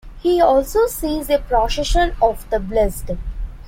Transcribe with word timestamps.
He 0.19 0.41
also 0.41 0.87
sees 0.87 1.29
a 1.29 1.37
procession 1.37 2.15
of 2.23 2.49
the 2.49 2.59
blessed. 2.59 3.11